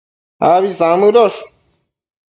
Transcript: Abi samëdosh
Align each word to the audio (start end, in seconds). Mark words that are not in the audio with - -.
Abi 0.51 0.69
samëdosh 0.79 1.39